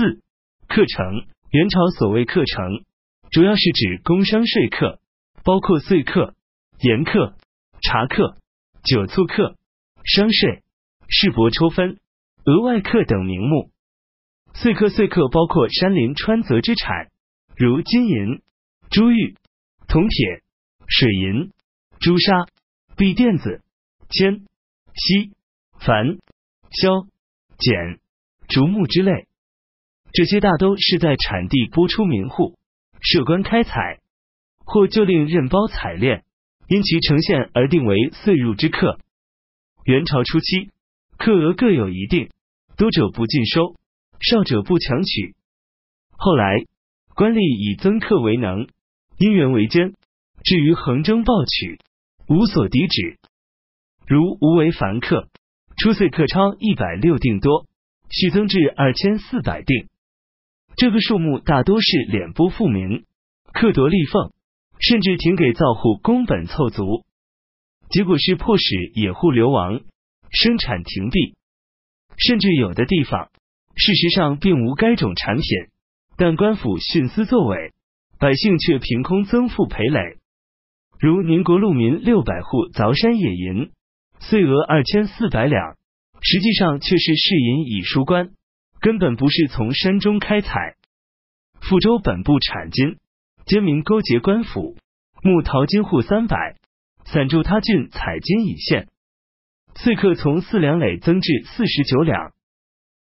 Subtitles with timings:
[0.00, 0.22] 四、
[0.66, 1.26] 课程。
[1.50, 2.84] 元朝所谓课程，
[3.30, 4.98] 主要是指工商税课，
[5.44, 6.34] 包括岁课、
[6.78, 7.36] 盐课、
[7.82, 8.38] 茶课、
[8.82, 9.58] 酒醋课、
[10.04, 10.62] 商税、
[11.06, 11.98] 市舶抽分、
[12.46, 13.70] 额外课等名目。
[14.54, 17.10] 岁课岁课包括山林川泽之产，
[17.54, 18.40] 如金银、
[18.90, 19.36] 珠玉、
[19.86, 20.42] 铜铁、
[20.86, 21.52] 水银、
[21.98, 22.46] 朱砂、
[22.96, 23.60] 碧垫子、
[24.08, 24.46] 铅、
[24.94, 25.34] 锡、
[25.78, 26.20] 矾、
[26.70, 27.02] 硝、
[27.58, 27.98] 碱、
[28.48, 29.26] 竹木之类。
[30.12, 32.56] 这些大都是在产地拨出民户，
[33.00, 34.00] 设官开采，
[34.64, 36.24] 或就令任包采炼，
[36.68, 38.98] 因其呈现而定为岁入之课。
[39.84, 40.70] 元朝初期，
[41.16, 42.30] 课额各有一定，
[42.76, 43.76] 多者不尽收，
[44.20, 45.34] 少者不强取。
[46.10, 46.64] 后来
[47.14, 48.66] 官吏以增课为能，
[49.16, 49.94] 因缘为奸，
[50.44, 51.78] 至于横征暴取，
[52.28, 53.18] 无所抵止。
[54.06, 55.28] 如无为凡客，
[55.76, 57.66] 初岁课超一百六定多，
[58.10, 59.88] 续增至二千四百定。
[60.80, 63.04] 这个数目大多是敛拨富民，
[63.52, 64.32] 克夺利俸，
[64.78, 67.04] 甚至停给造户工本凑足，
[67.90, 69.82] 结果是迫使野户流亡，
[70.30, 71.36] 生产停闭，
[72.16, 73.28] 甚至有的地方
[73.76, 75.44] 事实上并无该种产品，
[76.16, 77.74] 但官府徇私作伪，
[78.18, 80.16] 百姓却凭空增富赔累。
[80.98, 83.70] 如宁国路民六百户凿山野银，
[84.18, 85.76] 岁额二千四百两，
[86.22, 88.30] 实际上却是市银以输官。
[88.80, 90.76] 根本不是从山中开采。
[91.60, 92.96] 富州本部产金，
[93.44, 94.76] 奸民勾结官府，
[95.22, 96.56] 募淘金户三百，
[97.04, 98.88] 散驻他郡采金以现。
[99.76, 102.32] 岁刻从四两累增至四十九两。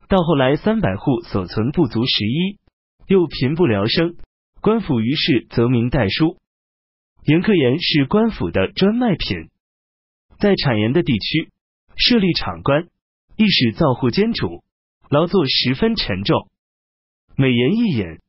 [0.09, 2.59] 到后来三百户所存不足十一，
[3.07, 4.15] 又贫不聊生，
[4.59, 6.37] 官府于是择民代书。
[7.23, 9.49] 盐克盐是官府的专卖品，
[10.37, 11.49] 在产盐的地区
[11.95, 12.89] 设立厂官，
[13.37, 14.63] 亦使造户兼主。
[15.11, 16.47] 劳作十分沉重，
[17.35, 18.19] 每盐一引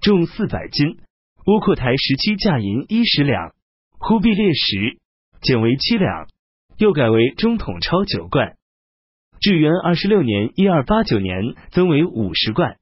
[0.00, 0.98] 重四百斤。
[1.46, 3.52] 窝阔台十七价银一十两，
[4.00, 4.98] 忽必烈时
[5.40, 6.26] 减为七两，
[6.78, 8.56] 又改为中统钞九贯。
[9.40, 12.74] 至元二十六年（一二八九年）增为五十贯，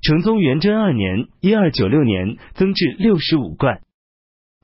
[0.00, 3.80] 成宗元贞二年（一二九六年）增至六十五贯，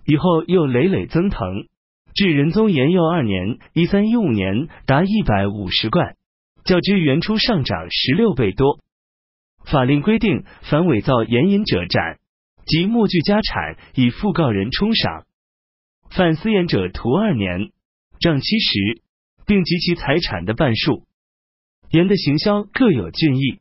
[0.06, 1.66] 以后又累累增腾，
[2.14, 6.14] 至仁宗延佑二年（一三一五年）达一百五十贯。
[6.64, 8.80] 较之原初上涨十六倍多。
[9.66, 12.18] 法令规定，凡伪造盐引者斩，
[12.66, 15.24] 即没据家产以复告人充赏；
[16.10, 17.70] 犯私盐者徒二年，
[18.20, 19.02] 杖七十，
[19.46, 21.04] 并及其财产的半数。
[21.90, 23.60] 盐的行销各有俊义。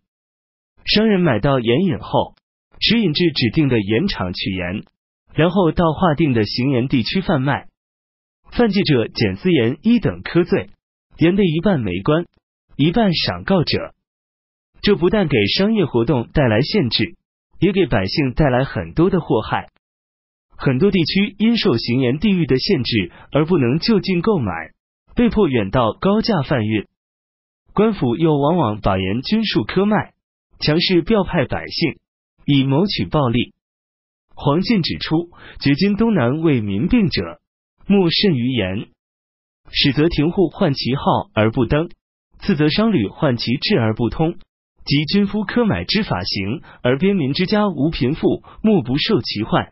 [0.85, 2.35] 商人买到盐引后，
[2.79, 4.83] 持引至指定的盐场取盐，
[5.33, 7.67] 然后到划定的行盐地区贩卖。
[8.51, 10.69] 犯纪者减私盐一等科罪，
[11.17, 12.25] 盐的一半没关。
[12.75, 13.93] 一半赏告者，
[14.81, 17.15] 这不但给商业活动带来限制，
[17.59, 19.69] 也给百姓带来很多的祸害。
[20.57, 24.71] 很多地区因受行盐地域的限制而不能就近购买，
[25.15, 26.87] 被迫远到高价贩运。
[27.73, 30.13] 官府又往往把盐均数科卖，
[30.59, 31.99] 强势调派百姓，
[32.45, 33.53] 以谋取暴利。
[34.35, 35.29] 黄进指出，
[35.59, 37.39] 掘金东南为民病者，
[37.85, 38.87] 莫甚于盐，
[39.69, 41.03] 使则停户换其号
[41.35, 41.89] 而不登。
[42.45, 44.35] 自则商旅患其志而不通，
[44.85, 49.71] 及军夫苛买之法行，而边民之家无贫富，莫不受其患。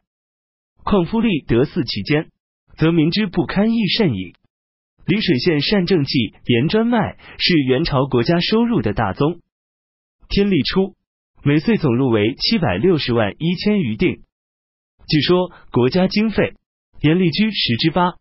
[0.83, 2.29] 况夫利得似其间，
[2.77, 4.35] 则民之不堪亦甚矣。
[5.05, 9.41] 丽水县善政绩盐专卖是元朝国家收入的大宗。
[10.29, 10.95] 天历初，
[11.43, 14.21] 每岁总入为七百六十万一千余锭。
[15.09, 16.53] 据说国家经费
[17.01, 18.13] 盐利居十之八，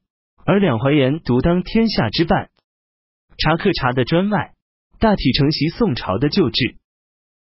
[0.44, 2.49] 而两淮盐独当天下之半。
[3.40, 4.52] 茶客茶的专卖，
[4.98, 6.76] 大体承袭宋朝的旧制。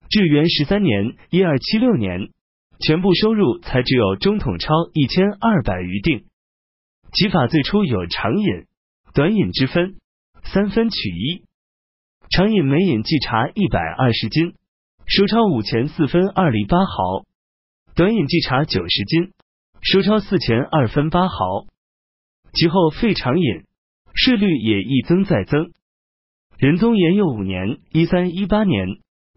[0.10, 2.28] 至元十三年（一二七六年），
[2.86, 6.26] 全部收入才只有中统钞一千二百余锭。
[7.14, 8.66] 其法最初有长引、
[9.14, 9.96] 短引之分，
[10.44, 11.46] 三分取一。
[12.30, 14.56] 长引每引计茶一百二十斤，
[15.06, 17.24] 收钞五钱四分二厘八毫；
[17.96, 19.32] 短引计茶九十斤，
[19.82, 21.66] 收钞四钱二分八毫。
[22.52, 23.64] 其后废长引，
[24.14, 25.72] 税率也一增再增。
[26.58, 28.88] 仁宗延佑五年（一三一八年）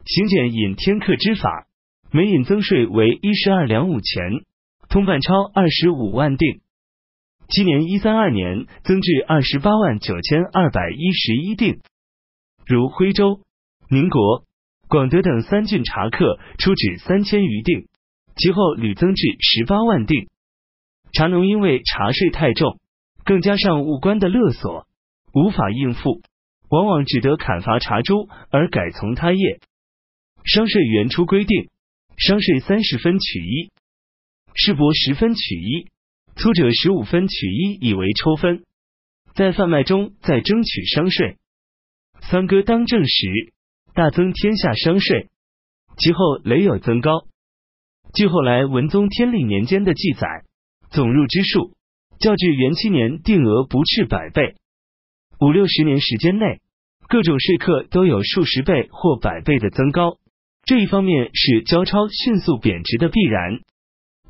[0.06, 1.66] 行检引天客之法，
[2.10, 4.22] 每引增税为一十二两五钱，
[4.88, 6.62] 通办钞二十五万锭。
[7.50, 11.80] 七年（一三二年）增至二十八万九千二百一十一锭。
[12.64, 13.40] 如徽州、
[13.90, 14.44] 宁国、
[14.88, 17.86] 广德等三郡茶客出纸三千余锭，
[18.34, 20.26] 其后屡增至十八万锭。
[21.12, 22.78] 茶农因为茶税太重，
[23.26, 24.86] 更加上务官的勒索，
[25.34, 26.22] 无法应付。
[26.70, 29.60] 往往只得砍伐茶株而改从他业。
[30.44, 31.68] 商税原初规定，
[32.16, 33.70] 商税三十分取一，
[34.54, 35.88] 市舶十分取一，
[36.36, 38.64] 粗者十五分取一，以为抽分。
[39.34, 41.36] 在贩卖中再争取商税。
[42.22, 43.52] 三哥当政时，
[43.94, 45.28] 大增天下商税，
[45.98, 47.26] 其后累有增高。
[48.14, 50.26] 据后来文宗天历年间的记载，
[50.90, 51.74] 总入之数，
[52.18, 54.56] 较至元七年定额不斥百倍。
[55.40, 56.60] 五六十年时间内，
[57.08, 60.18] 各种税课都有数十倍或百倍的增高。
[60.64, 63.60] 这一方面是交钞迅速贬值的必然，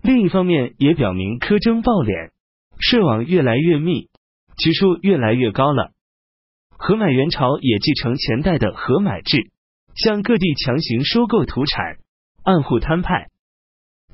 [0.02, 2.30] 另一方面也表明苛征暴敛，
[2.78, 4.08] 税网越来越密，
[4.56, 5.90] 取数越来越高了。
[6.78, 9.50] 合买元朝也继承前代的合买制，
[9.96, 11.96] 向各地强行收购土产，
[12.44, 13.30] 按户摊派，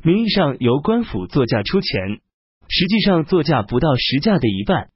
[0.02, 2.20] 名义上由官府作价出钱，
[2.70, 4.88] 实际上作价不到实价的一半，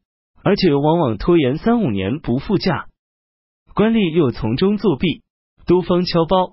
[0.42, 2.86] 而且往往拖延三五年不付价，
[3.74, 5.22] 官吏又从中作弊，
[5.66, 6.52] 多方敲包。